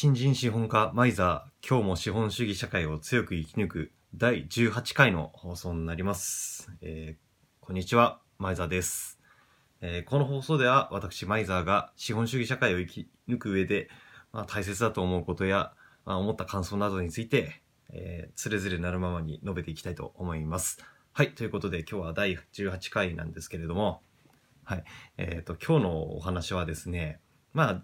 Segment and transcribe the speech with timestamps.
[0.00, 9.18] 新人資本家マイザー今日も資本主義社会を強く生き抜く第18回の放送になります、えーこんにちはマイザーです、
[9.80, 13.88] えーこの放送では私マイザーが資本主義社会を生き抜く上で、
[14.32, 15.72] まあ、大切だと思うことや、
[16.04, 17.60] まあ、思った感想などについて、
[17.92, 20.78] えー、つれづれなるままに述べていきたいと思います。
[21.12, 24.00] はいということで今日は第18回なんですけれども
[24.62, 24.84] はい
[25.16, 27.18] えっ、と今日のお話はですね
[27.52, 27.82] まあ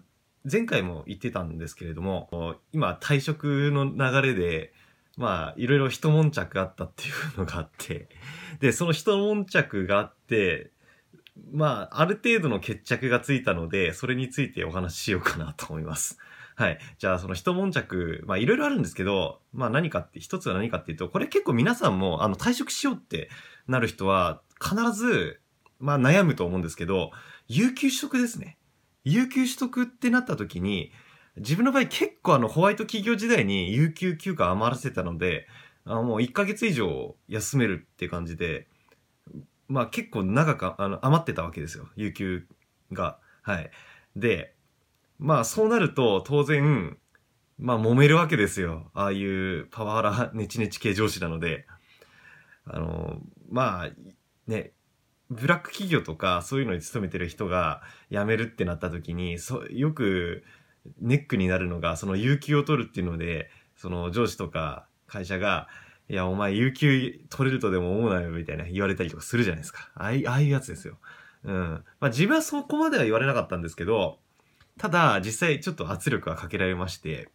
[0.49, 4.73] 前回も言ってたんですけれども、今退職の流れで、
[5.17, 8.09] まあ、いろいろ一悶着あったっていうのがあって、
[8.59, 10.71] で、その一悶着があって、
[11.51, 16.17] まあ、ある程度の決着がついたので、それについてお話ししようかなと思います。
[16.55, 16.79] はい。
[16.97, 23.29] じゃあ、その一悶着、まあ、いろいろあるんですけど、まあ、何かって、一つは何かっていうと、これ結構皆さんも、あの、退職しようって
[23.67, 25.41] なる人は、必ず、
[25.79, 27.11] まあ、悩むと思うんですけど、
[27.47, 28.57] 有給取得ですね。
[29.05, 30.91] 有給取得ってなった時に、
[31.37, 35.47] 自分の場合結構あのホワイト企業時代に有給休暇余らせたので、
[35.85, 38.67] あもう1ヶ月以上休めるって感じで、
[39.67, 42.45] まあ結構長くあの余ってたわけですよ、有給
[42.91, 43.19] が。
[43.41, 43.71] はい。
[44.15, 44.55] で、
[45.19, 46.97] まあそうなると当然、
[47.57, 48.91] まあ揉めるわけですよ。
[48.93, 51.65] ああいうパワハラネチネチ系上司なので。
[52.65, 53.91] あの、まあ、
[54.47, 54.71] ね、
[55.29, 57.81] ブラック企業とかそういうのに勤めてる人が
[58.11, 60.43] 辞めるってなった時にそよく
[60.99, 65.67] ネックになるのがその有給を取るっていうのでその上司とか会社が
[66.09, 69.91] 「いやお前有給取れるとでも思うなよ」みたいな言われたりとかするじゃないですか。
[69.95, 70.97] ああいああいうやつですよ。
[71.43, 71.83] うん。
[71.99, 74.19] まあ、自分はそこまでは言われなかったんですけど
[74.77, 77.29] ただ実際ちょっと圧力はかけられまして。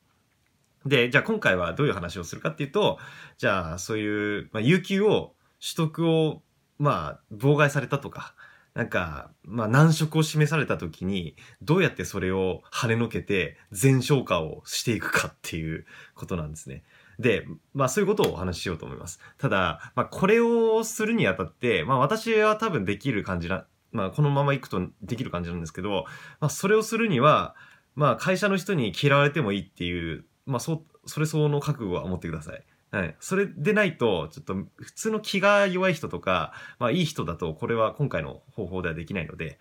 [0.86, 2.98] でじゃあ今回はどういう話をするかっていうと
[3.36, 6.42] じゃあそういう、まあ、有給を取得を
[6.80, 8.34] まあ、妨害されたとか、
[8.72, 16.82] なんか、まあ、難色を示された時に、どうやってそれを跳ねのけて、全消化をしていくかっていうことなんですね。
[17.18, 19.20] で、まあ、そういうことをお話ししようと思います。
[19.36, 26.06] ただ、まあ、これをするにあたって、まあ、私は多分できる感じな、まあ、このまま行くとできる感じなんですけど、
[26.40, 27.54] まあ、それをするには、
[27.94, 32.64] まあ、会社の人に嫌われてもいいっていう、まあ、そ、それ相応の覚悟は持ってください。
[32.90, 33.16] はい。
[33.20, 39.58] それでないと、ちょっと普通の気が弱い人とか、まあいい人だと、これは今回の方法ではできないので、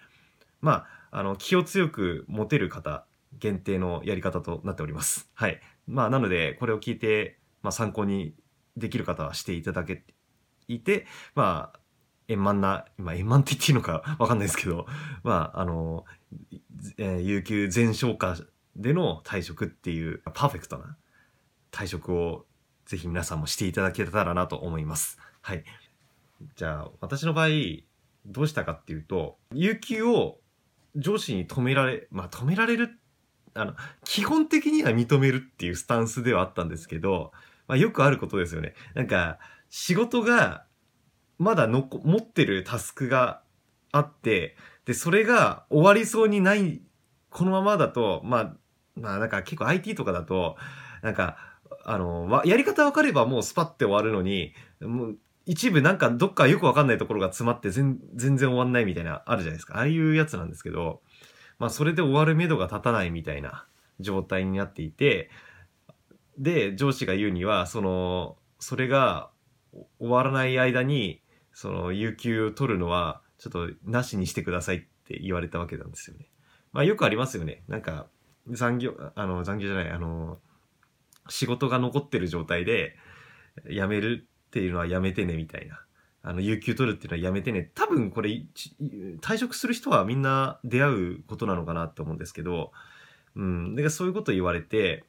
[0.61, 3.05] まあ、あの、気を強く持てる方
[3.37, 5.29] 限定のやり方となっております。
[5.35, 5.61] はい。
[5.87, 8.33] まあなので、これを聞いて、まあ参考に
[8.77, 10.13] できる方はしていただけて
[10.67, 11.79] いて、まあ、
[12.27, 14.87] 円満な、まあ円満って言っていいのか わかんないですけど、
[15.23, 16.05] まあ、あの、
[16.97, 18.35] えー有給全消化
[18.75, 20.97] での退職っていうパーフェクトな
[21.71, 22.45] 退職を
[22.89, 25.19] ぜひ皆さんもしていただけたらなと思います。
[25.41, 25.63] はい。
[26.55, 27.49] じゃあ、私の場合、
[28.25, 30.39] どうしたかっていうと、有給を
[30.95, 32.99] 上司に止められ、まあ止められる、
[33.53, 37.31] あの、基本的には認めるっていうスタンスではあったんですけど、
[37.67, 38.73] まあよくあることですよね。
[38.95, 39.37] なんか、
[39.69, 40.65] 仕事が、
[41.37, 43.43] まだのこ持ってるタスクが
[43.91, 44.55] あって、
[44.85, 46.81] で、それが終わりそうにない、
[47.29, 48.55] このままだと、まあ、
[48.95, 50.57] まあなんか結構 IT とかだと、
[51.03, 51.48] なんか、
[51.91, 55.17] あの、わやり方分かればもうスパッて終わるのに、もう
[55.47, 59.77] 一部なんかどっかよく分かんないところが詰まって全然終わんないみたいなあるじゃないですか。
[59.77, 61.01] ああいうやつなんですけど、
[61.57, 63.65] まあそれで終わる目処が立たないみたいな
[63.99, 65.31] 状態になっていて、
[66.37, 69.31] で、上司が言うには、その、それが
[69.97, 71.23] 終わらない間に、
[71.53, 76.29] その、有給を取るのは、ちょっとなしにしてくださいって言われたわけなんですよね。
[76.71, 77.63] まあよくありますよね。
[77.67, 78.05] なんか、
[78.47, 80.39] 残業、あの、残業じゃない、あの、
[81.29, 82.95] 仕事が残ってる状態で、
[83.69, 85.81] 辞めるっていうのはやめてねみたいな。
[86.21, 87.71] あの、有給取るっていうのはやめてね。
[87.75, 88.45] 多分これ、
[89.21, 92.71] 退職する人はみんな出会うことなのかなって思うんですけど、
[93.35, 93.75] うん。
[93.75, 95.05] で、そういうこと言われて、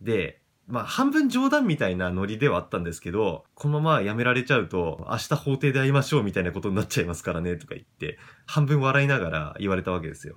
[0.00, 10.36] で、まあ、半分冗談みたいなノリではあったんですけど、このまま辞められちゃうと、明日法廷で会いましょうみたいなことになっちゃいますからね、とか言って、半分笑いながら言われたわけですよ。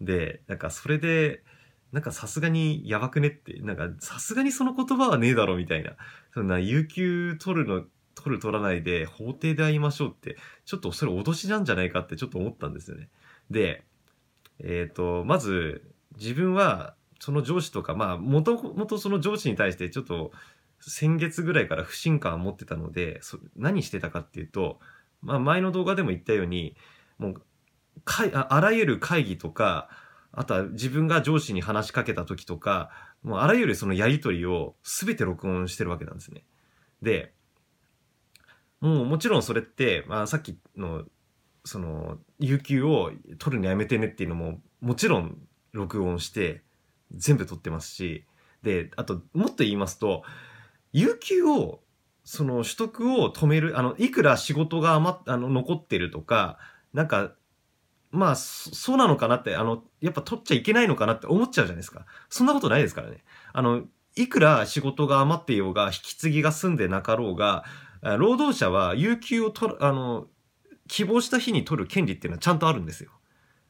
[0.00, 1.44] で、なんかそれで、
[1.94, 5.92] なんかさすがにやばくねって、なんかさすがにその言葉はねえだろみたいな。
[6.32, 7.84] そんな有給取るの、
[8.16, 13.10] 取る取らないで法廷で会いましょうって、ちょっとそれ脅しなんじゃないかってちょっと思ったんですよね。
[13.48, 13.84] で、
[14.58, 15.88] えっ、と、まず
[16.18, 20.32] 自分はその上司とか、まあ、もともとその上司に対してちょっと
[20.80, 23.20] 先月ぐらいから不信感を持ってたので、
[23.54, 24.80] 何してたかっていうと、
[25.22, 26.74] まあ前の動画でも言ったように、
[27.18, 27.42] もう、
[28.04, 29.88] かいああらゆる会議とか、
[30.36, 32.90] あとは自分が上司に話しかけた時とか、
[33.22, 36.44] もうあらゆるそのやりとりを全て録音してるわけなんですね。
[37.02, 37.32] で、
[38.80, 41.04] もうもちろんそれって、まあさっきの、
[41.64, 45.38] その、有給を取るのやめてねっていうのも、もちろん
[45.72, 46.62] 録音して、
[47.12, 48.26] 全部取ってますし、
[48.62, 50.22] で、あと、もっと言いますと、
[50.92, 51.80] 有給を、
[52.24, 56.58] その取得を止める、あの、いくら仕事が余っ、あの、残ってるとか、
[56.92, 57.34] なんか、
[58.14, 62.06] まあ、そうなのかなって、あの、やっぱ取っちゃいけないのかなって思っちゃうじゃないですか。
[62.30, 63.24] そんなことないですからね。
[63.52, 63.82] あの、
[64.16, 67.64] いくら仕事が余っていようが、引き継ぎが済んでなかろうが、
[68.18, 70.28] 労働者は有給を取る、あの、
[70.86, 73.10] 希望した日に取る権利っていうのはちゃんとあるんですよ。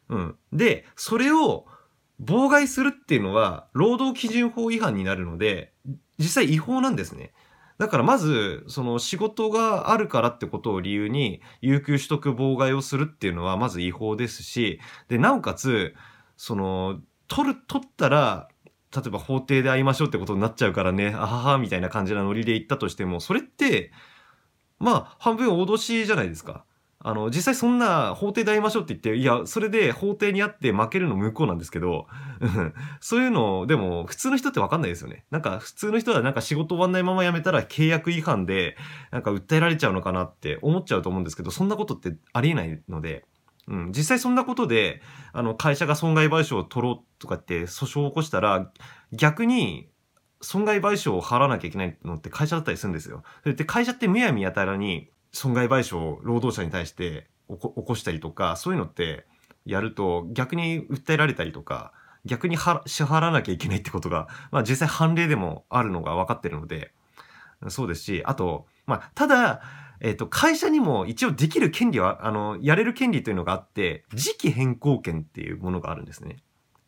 [0.09, 0.37] うん。
[0.53, 1.67] で、それを
[2.23, 5.73] 妨害するっていうのは、労働基準法違反になるので、
[6.19, 7.33] 実際違法なんですね。
[7.79, 15.95] だからまず、その仕事があるからってことを理由に、有給取得妨害をするっていうのはまず違法ですし、で、なおかつ、
[16.37, 18.49] その、取る、取ったら、
[18.95, 23.91] 例えば法廷で会いましょうってことになっちゃうからね、あはは、みたいな感じなノリで言ったとしても、それって、
[24.79, 26.65] まあ、半分脅しじゃないですか。
[27.07, 32.07] あの、実際そんな法廷で会いましょうって言って、いや、それで法廷に会って負けるの向こうなんですけど、
[33.01, 35.27] そういうの、でも、普通の人ってわかんないですよね。
[35.31, 38.79] なんか、普通の人はなんか仕事終わんないまま辞めたら契約違反で、
[39.11, 43.27] なんか訴えられちゃうのかなって思っちゃうと思うんですけど、そんなことってありえないので、
[43.69, 45.03] うん、実際そんなことで、
[45.35, 48.73] あの、会社が損害賠償を取ろうとかって訴訟を起こしたら、
[49.13, 49.91] 逆に、
[50.41, 53.23] 損害賠償を払わなきゃいけないのって会社だったりするんですよ。
[53.45, 59.27] で、会社ってむやみやたらに、損害賠償を労働者に対して起こしたりとか、そういうのって
[59.67, 61.93] やると逆に訴えられたりとか、
[62.25, 62.63] 逆に支
[63.05, 66.93] 払わなきゃいけないってことが、まあ実際判例でもあるのが分かってるので、
[67.69, 69.63] そうですし、あと、まあ、ただ、
[70.01, 76.37] え、ー、と、会社にも一応できる権利は、あの、やれる権利というのがあって、時期変更権っていうものがあるんですね。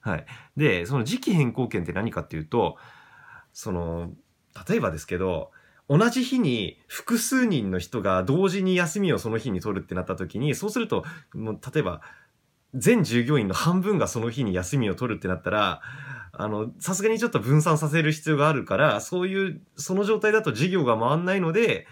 [0.01, 0.27] はい。
[0.57, 2.77] で、その時期変更権って何かっていうと、
[3.53, 4.11] その、
[4.69, 5.51] 例えばですけど、
[5.89, 11.05] 同じ日に複数人の人が同時に休みをその日に取るってなった時に、そうすると、
[11.35, 12.01] もう例えば、
[12.75, 15.81] 全従業員の半分がその日に休みを取るってなったら、
[16.33, 21.87] あの、さすがにちょっと分散させる必要があるから、そういう、その状態だと事業が回んないので、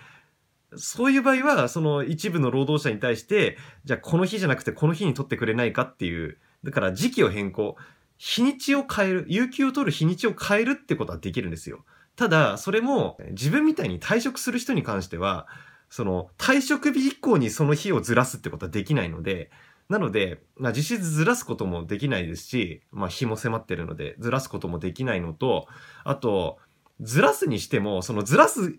[0.76, 7.76] そういう場合は、その一部の労働者に対して、じゃあこの日じゃなくてこの日に取ってくれないかっていう、だから時期を変更、
[8.18, 11.84] 日にちを変える、有給を取る日にちを変えるってことはできるんですよ。
[12.16, 15.46] ただ、それも自分みたいに退職する人に関しては、
[15.90, 19.50] その退職日以降にその日をずらすってことはできないので、
[19.88, 25.66] なので、まあ、実質ずらすこともできないですし、まあ、日も迫ってるので、ずらすこともできないのと、
[26.04, 26.58] あと、
[27.00, 28.78] ずらすにしても、そのずらす、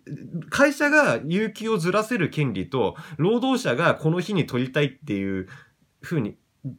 [0.50, 5.48] 会社が有給をずらせる権利と、労働者がこの日に取りたいっていう
[6.02, 6.38] ふうに、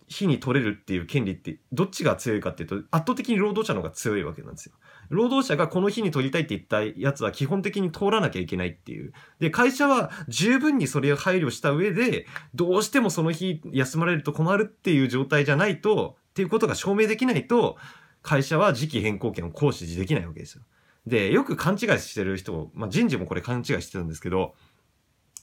[0.09, 4.75] 日に取れるっていう権利って、どっちが強いかっていうと、圧倒的に労働者の方が強いわけなんですよ。
[5.09, 9.13] 労働者がこの日に取りたいって言ったやつは基本的に通らなきゃいけないっていう。
[9.39, 17.77] で、会社は十分にそれを配慮した上で、どうしてもその日休まれると困るっていう状態じゃないと、っていうことが証明できないと、
[18.23, 20.63] 会社は時期変更権を行使できないわけですよ。
[21.07, 24.55] で、よく勘違いしてる人、まあ、人事もこれ勘違いしてたんですけど、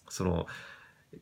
[0.09, 0.45] その、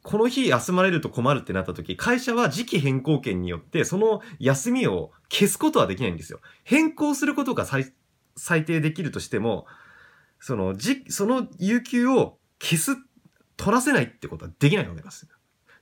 [0.03, 6.39] この日休まれると困るってなった時、会社は時期変更権によって、その休みを消すことはできないんですよ。
[6.63, 7.93] 変更することが最
[8.35, 9.65] 最低できるとしても、
[10.39, 12.97] その、じ、その有給を消す、
[13.57, 15.27] 取らせないってことはできないわけです。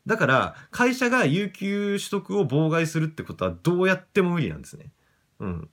[0.05, 4.91] だから、会社が有給取得を妨害するってことはどうやっても無理なんですね。
[5.39, 5.69] うん。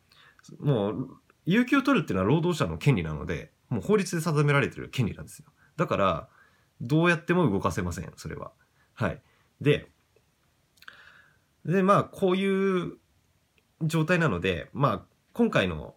[0.60, 1.08] もう、
[1.46, 5.46] 有給を取るっていうのは労働者の権利なので、もう法律で定められてる権利なんですよ。
[5.76, 6.28] だから、
[6.80, 8.52] どうやっても動かせません、それは。
[8.94, 9.22] はい。
[9.60, 9.90] で、
[11.64, 12.98] で、まあ、こういう
[13.82, 15.94] 状態なので、まあ、今回の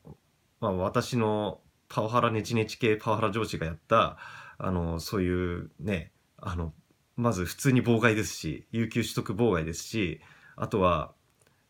[0.60, 4.18] まあ、私のパワハラネチネチ系パワハラ上司がやった、
[4.58, 6.74] あの、そういうね、あの、
[7.16, 10.22] まず普通に妨害ですし、有給取得妨害ですし、
[10.56, 11.14] あとは、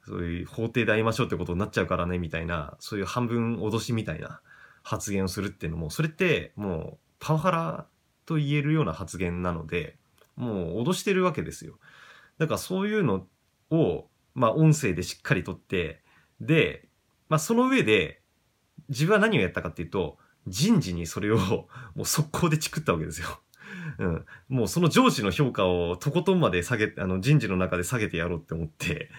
[0.06, 4.42] そういう法廷で会いましょうってことになっちゃうからね、みたいな、そういう半分脅しみたいな
[4.84, 7.88] 発言をするっていうのも、それってもうパワハラ
[8.26, 9.98] と言えるような発言なので、
[10.36, 11.78] もう脅してるわけですよ。
[12.38, 13.28] だからそういうの
[13.70, 16.02] を、まあ音声でしっかりとって、
[16.42, 16.88] で、
[17.28, 18.19] まあその上で、
[18.90, 20.18] 自分は何をやったかっていうと、
[20.48, 21.38] 人事にそれを
[21.96, 23.42] もう速攻でチクったわけですよ。
[24.00, 24.26] うん。
[24.48, 29.12] もうその上司の評価をとことんまで下げ、あの人事の中で下げてやろうって思って、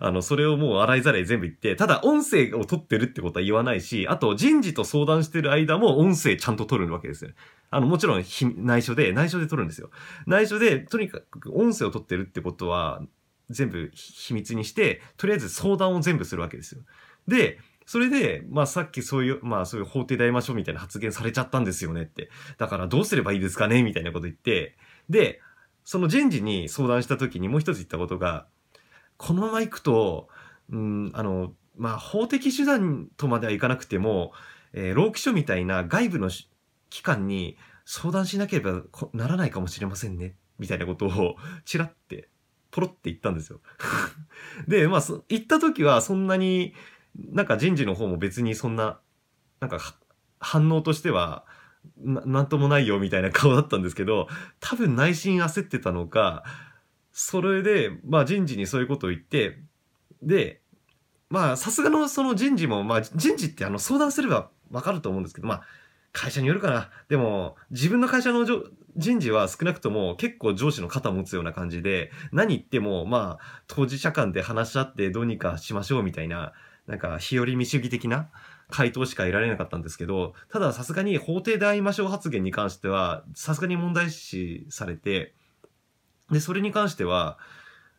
[0.00, 7.30] あの、それをもう洗いざらい全部言って、ただ音声を取ってるってことは言わないし、あと人事と相談してる間も音声ちゃんと取るわけですよ。
[7.70, 8.24] あの、もちろん
[8.58, 9.90] 内緒で、内緒で取るんですよ。
[10.26, 13.02] 内緒で、とにかく音声を取ってるってことは、
[13.50, 16.82] 全部秘密にして、とりあえず相談を全部するわけですよ。
[17.28, 22.30] で、それで、まあさっきそういう、まあそういう法廷で会いましょうみたいな発言されちゃったんですよねって。
[22.58, 23.82] だからどうすればいいですかね？
[23.82, 24.76] みたいなこと言って、
[25.08, 25.40] で、
[25.84, 28.46] その人事に相談した時にもう一つ言ったことが、
[29.16, 30.28] このまま行くと、
[30.70, 34.32] うん、あの、まあ、法的手段とまではいかなくても、
[34.72, 36.30] えー、労基署みたいな外部の
[36.90, 42.28] 機関に相談しなければならないかもしれませんね、みたいなことを、ちらって、
[42.70, 43.60] ポロって言ったんですよ。
[44.66, 46.74] で、まあ、行った時はそんなに、
[47.16, 49.00] なんか人事の方も別にそんな、
[49.60, 49.78] なんか
[50.38, 51.44] 反応としては、
[52.04, 54.28] なんともないよみたいな顔だったんですけど、
[54.60, 56.44] 多分内心焦ってたのか、
[57.12, 59.58] それで、まあ人事にそういうことを言って、
[60.22, 60.60] で、
[61.30, 65.62] まあさすがのその人事も、まあ人事ってあの相談すればわかると思うんですけど、まあ
[66.12, 66.90] 会社によるかな。
[67.08, 68.46] でも、自分の会社の
[68.96, 76.52] 人事は少なくとも結構上司の肩持つような感じで、何言っても、まあ、当事者間で話し合ってどうにかしましょうみたいな、
[76.86, 78.28] なんか、日和見主義的な
[78.68, 85.34] 回答しか得られなかったんですけど、たださすがに法廷で会いましょう発言に関しては、さすがに問題視されて、
[86.30, 87.38] で、それに関しては、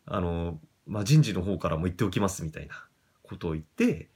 [0.04, 2.86] あの、まあ、人事の方からも言っておきますみたいな
[3.22, 4.10] ことを言って、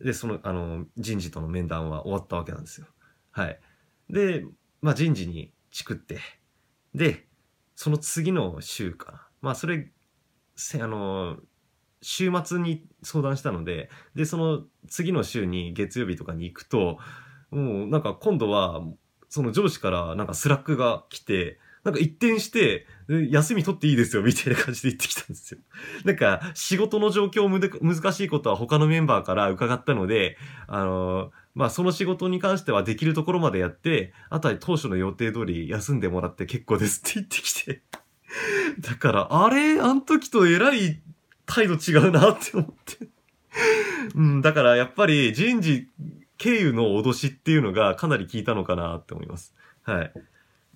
[0.00, 2.86] で、その、あの、人事との面談は終わったわけなんですよ。
[3.30, 3.60] はい。
[4.10, 4.44] で、
[4.82, 6.20] まあ、人事にチクって、
[6.94, 7.26] で、
[7.74, 9.28] その次の週かな。
[9.40, 9.90] まあ、それ、
[10.54, 11.38] せ、あの、
[12.02, 16.98] 週末に相談したので、で、その次の週に月曜日とかに行くと、
[17.50, 18.82] もうなんか今度は、
[19.28, 22.84] その上司からなんか Slack が来て、なんか一転して、
[23.30, 25.60] 休み取っていいですよ、みたいな感じで言ってきたんですよ。
[26.04, 30.36] なんか、仕事の状況難しいことは他のメンバーから伺ったので、
[30.66, 37.82] あのー、まあ、その仕事に関してはできるところまでやって、あとは当初の予定通り休んでもらって結構ですって言ってきて。
[38.80, 39.80] だから、あれ？
[39.80, 41.00] あの時と偉い
[41.46, 43.08] 態度違うなって思って
[44.14, 45.88] うん、だからやっぱり人事
[46.38, 49.54] 経由の脅しっていうのがかなり効いたのかなって思います。
[49.82, 50.12] はい。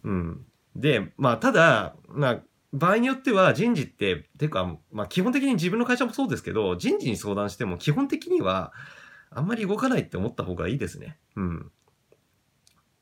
[0.04, 0.46] うん。
[0.76, 2.40] で、まあ、ただ、まあ、
[2.72, 8.72] 場合によっては人事って、ていうか、まあ、基本的に自分の会社もそうですけど、人事に相談しても基本的には、
[9.30, 11.18] あんまり動かないって思った方がいいですね。
[11.36, 11.70] うん。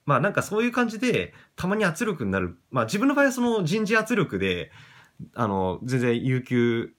[0.04, 2.58] まあなんかそういう感じで、たまに圧力になる。
[2.70, 4.70] まあ自分の場合はその人事圧力で、
[5.34, 6.94] あの、全然有給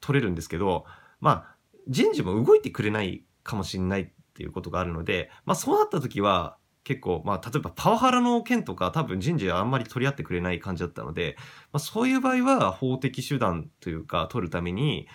[0.00, 0.84] 取れるんですけど、
[1.20, 1.56] まあ
[1.88, 11.34] 人事も動いてくれないかもしれないっていうことがあるので、まあそうなった時は、結構、まあ、例えばパワハラの件とか多分人事はあんまり取り合ってくれない感じだったので、
[11.72, 15.08] まあ、そういう場合は法的手段というか取るために、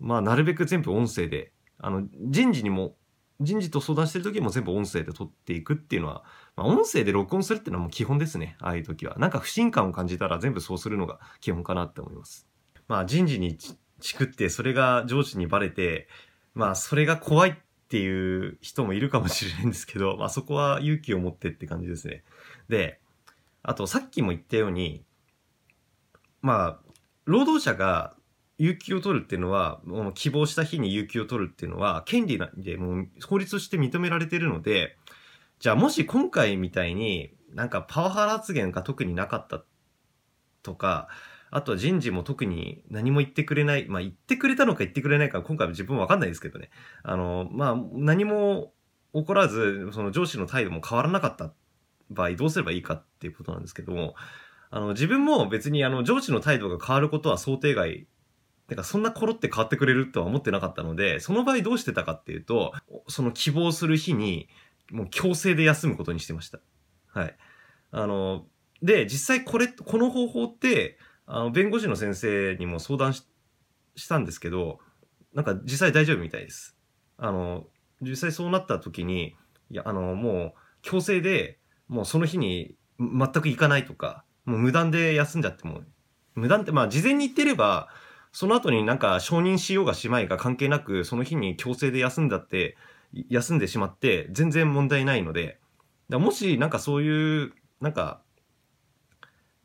[0.00, 2.96] まあ、なるべく全部音声で、あの、人事にも、
[3.40, 6.24] 人事と相談してる時も全部音声で取っていくっていうのは、
[6.56, 8.56] まあ、音声で録音するっていうのはもう基本ですね。
[8.58, 9.14] ああいう時は。
[9.18, 12.48] なんか不信感を感じたら全部そうするのが基本かなって思います。
[12.88, 13.58] まあ、人事に
[14.00, 16.08] チクって、それが上司にバレて、
[16.54, 17.54] まあ、それが怖いっ
[17.88, 22.22] ていう人もいるかもしれないんですけど、まあそこは勇気を持ってって感じですね。
[22.68, 23.00] で、
[23.62, 25.04] あとさっきも言ったように、
[26.42, 26.92] まあ、
[27.24, 28.14] 労働者が
[28.58, 34.96] 有給を取るっていうのは、もう希望した日に有給を取るっていうのは、権利なんで、もう法律として認められてるので、
[35.60, 39.64] じゃあもし今回みたいになんかパワハラ発言が特になかった
[40.62, 41.08] とか、
[41.50, 43.86] あとは人事も特に何も言ってくれない。
[43.88, 46.70] まあ言ってくれたのか言ってくれないか今回は自分わかんないですけどね。
[47.02, 48.72] あの、まあ何も
[49.14, 51.52] 起こらず、その上司の態度も変わらなかった
[52.10, 54.14] 場合どうすればいいかっていうことなんですけども、
[54.70, 58.06] あの自分も別にあの上司の態度が変わることは想定外
[58.68, 62.72] てか、そんなコロって変わってくれるとは思ってなかったので、その場合どうしてたかっていうと、
[63.08, 64.48] その希望する日に、
[64.90, 66.60] もう強制で休むことにしてました。
[67.08, 67.36] はい。
[67.90, 68.46] あの、
[68.82, 70.98] で、実際これ、この方法って、
[71.30, 74.78] あの、弁護士の先生にも相談したんですけど、
[75.34, 76.74] なんか実際大丈夫みたいです。
[77.18, 77.66] あの、
[78.00, 79.36] 実際そうなった時に、
[79.70, 85.82] いや、あの、もう強制で、もうその日に全く行かないとか、もう無断で休んじゃっても、
[86.34, 87.88] 無断って、まあ事前に言ってれば、
[88.32, 92.78] その後になんか承認しようがしまいが関係なく、その日に強制で休んだって、
[93.28, 95.60] 休んでしまって全然問題ないので、
[96.08, 98.22] もしなんかそういう、なんか、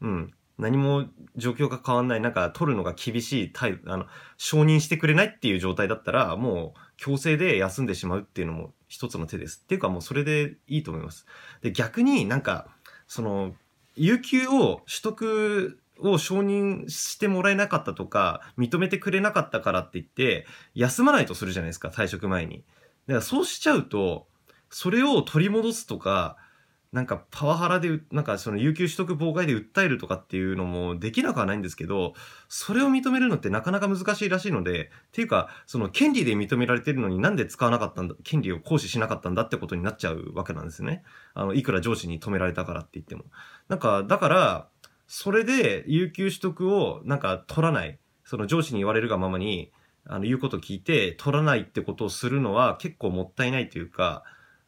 [0.02, 1.06] うん、何も
[1.36, 4.06] 状況が変わんない、なんか取るのが厳しい態度、あの、
[4.38, 9.62] 承認してくれないっていう状態だったら、もう強制で休んでしまうっていうのも一つの手です。
[9.64, 11.26] っていうかもうそれでいいと思います。
[11.62, 12.68] で、逆になんか、
[13.08, 13.56] その、
[13.96, 20.46] 有給を取得を承認してもらえなかったとか、認めてくれなかったからって言って、
[20.76, 22.64] 休まないとするじゃないですか、退職前に。
[23.08, 24.28] だからそうしちゃうと、
[24.70, 26.38] それを取り戻すとか、
[26.94, 32.14] なんかパワハラで、なんかその有給取得妨害で訴えるとかっていうのもできなくはないんですけど、
[32.48, 41.04] それを認めるのってなかなか難しいらしいので、っていうか、その権利で認められてるのになんで使わなかったんだ、権利を行使しなかったんだってことになっちゃうわけなんですね。
[41.34, 43.24] あの、いくら上司に止められたからって言っても。
[43.70, 44.68] なんか、だから、
[45.08, 49.72] それで有給取得をなんか取らない、その上司に言われるがままに、
[50.06, 54.24] あの、言うこと聞いて取らないってことをするのは結構もったいないというか、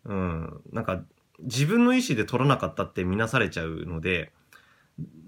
[0.06, 1.04] うん、なんか
[1.40, 4.32] 自分の意思で取らなかったって見なされちゃうので、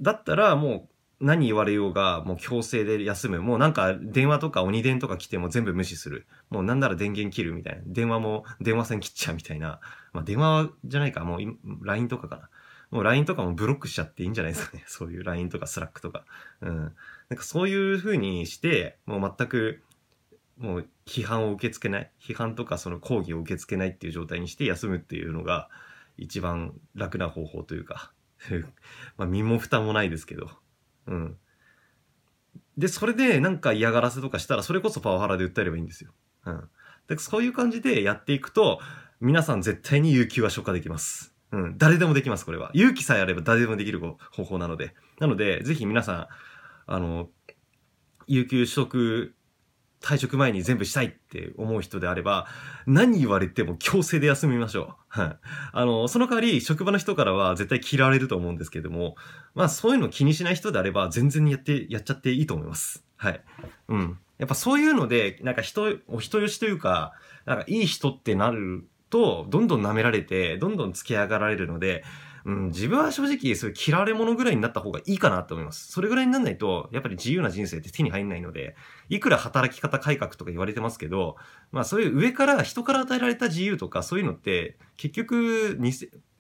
[0.02, 0.88] だったらも
[1.22, 3.42] う何言われようがもう強制で休む。
[3.42, 6.28] もうなんか電話とか鬼電とか来ても全部無視する。
[6.50, 7.82] もうなんなら電源切るみたいな。
[7.86, 9.80] 電話も電話線切っちゃうみたいな。
[10.14, 11.24] まあ電話じゃないか。
[11.26, 11.40] もう
[11.84, 12.50] LINE とかかな。
[12.92, 14.84] もう LINE とかもブロックしちゃっていいんじゃないですかね。
[14.88, 16.24] そういう LINE とか Slack とか。
[16.62, 16.78] うん。
[16.78, 16.92] なん
[17.36, 19.84] かそういう風にして、もう全く
[20.58, 22.12] もう批判を受け付けない。
[22.22, 25.70] 批判とかその抗議を受け付けないっていう状態にして休むっていうのが
[26.18, 28.12] 一番楽な方法というか
[29.18, 30.50] ま身も蓋もないですけど。
[31.08, 31.38] うん。
[32.78, 36.14] で、それでなんか嫌がらせとかしたらそれこそパワハラで訴えればいいんですよ。
[36.46, 36.70] うん。
[37.08, 38.80] で、そういう感じでやっていくと、
[39.20, 41.34] 皆さん絶対に有給は消化できます。
[41.52, 41.78] うん。
[41.78, 42.70] 誰でもできます、これは。
[42.74, 44.94] 勇気さえあれば誰でもできる方法なので。
[45.20, 46.28] なので、ぜひ皆さん、
[46.86, 47.30] あの、
[48.28, 49.34] 有給取得
[50.02, 52.48] 退職前に全部したいって思う人であれば、
[52.86, 55.22] 何言われても強制で休みましょう。
[55.22, 55.38] はい。
[55.72, 59.16] あの、その代わり、職場の人からは絶対嫌われると思うんですけども、
[59.56, 63.04] まあそういうの気にしない人であれば、全然やって、やっちゃっていいと思います。
[63.16, 63.42] はい。
[63.90, 64.20] うん。
[64.38, 67.14] やっぱそういうので、なんか人、お人よしというか、
[67.46, 72.04] なんかいい人ってなると、どんどん舐められて、どんどん付け上がられるので、
[72.48, 75.92] うん、自分は正直、そういう嫌われ者ぐらいになった方がいいかなと思います。
[75.92, 78.78] それぐらいにならないと、やっぱり自由な人生って手に入んないので、
[79.10, 81.36] いくら働き方改革とか言われてますけど、
[81.74, 85.92] まあそういう上から人から与えられた自由とかそういうのって、結局偽、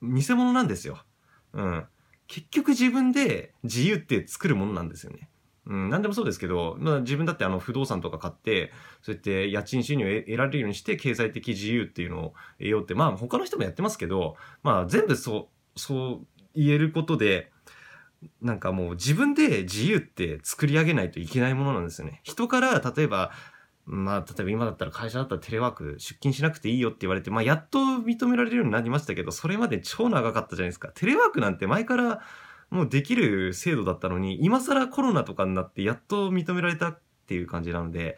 [0.01, 1.03] 偽物なんですよ。
[1.51, 1.85] うん。
[2.27, 5.29] 結局自分で自由って作るものなんですよね。
[5.65, 8.71] うん、何でもそうですけど、まあ、自分だってあの不動産とか買って、
[9.01, 17.51] そうやって家賃収入を得られるようにして経済的自由っていうのを得ようって、まあ他の人もやってますけど、まあ全部そう、そう言えることで、
[18.41, 22.21] なんかもう自分で自由って作り上げないといけないものなんですよね。
[22.23, 23.31] 人から例えば、
[23.85, 30.89] まあ、例えば今だったら会社だったらテレワーク出勤しなくていいよって言われて、まあ、やっと認められるようになりましたけど、それまで超長かったじゃないですか。
[30.93, 32.21] テレワークなんて前から
[32.69, 38.17] もうできる制度だったのに、今更コロナとかになってやっと認められたっていう感じなので、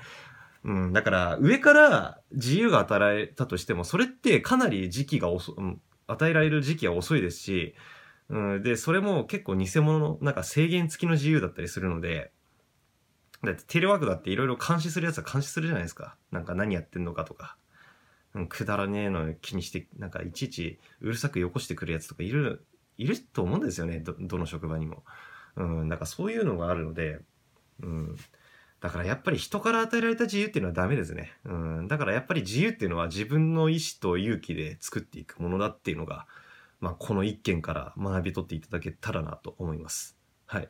[0.64, 5.56] うん、だから上から自由が与えたとしても、それってかなり時期が遅、
[6.12, 7.76] 与えられる時期は遅いですし、
[8.30, 12.32] うん、で、それも結構偽物の、なんか制限付きの自由だったりするので、
[13.44, 16.18] だってテレワークだっていろいろ監視するやつは監視するじゃないですか。
[16.32, 17.58] なんか何やってんのかとか。
[18.36, 22.66] うん、くだらねえの気にして、なんかいちいちうるさくよこしてくるやつとかいる、
[22.98, 24.00] いると思うんですよね。
[24.00, 25.04] ど、どの職場にも。
[25.56, 27.20] うん、なんかそういうのがあるので、
[27.82, 28.16] うん。
[28.82, 31.32] だからやっぱり人から与えられた自由っていうのはダメですね。
[31.46, 31.88] うん。
[31.88, 36.28] だからやっぱり自由っていうのは自分の意思と勇気で作っていくものだっていうのが、
[36.80, 40.18] まあ、この一件から学び取っていただけたらなと思います。
[40.46, 40.70] はい。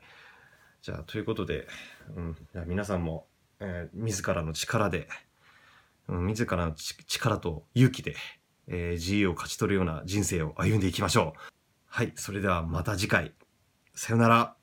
[0.82, 1.67] じゃあ、ということで、
[2.15, 3.28] うん、じゃ皆さんも、
[3.60, 5.08] えー、自らの力で、
[6.08, 8.15] うん、自らの力と勇気で、
[8.67, 11.39] えー、自由を勝ち取るような人生を歩んでいきましょう。
[11.86, 12.13] はい。
[12.15, 13.34] それではまた次回。
[13.93, 14.59] さよなら。